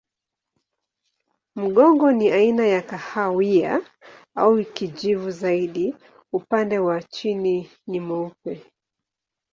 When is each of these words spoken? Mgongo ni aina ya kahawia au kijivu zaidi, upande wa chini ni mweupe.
Mgongo 1.55 2.11
ni 2.11 2.27
aina 2.31 2.65
ya 2.67 2.81
kahawia 2.81 3.81
au 4.35 4.63
kijivu 4.65 5.31
zaidi, 5.31 5.95
upande 6.33 6.79
wa 6.79 7.03
chini 7.03 7.69
ni 7.87 7.99
mweupe. 7.99 8.71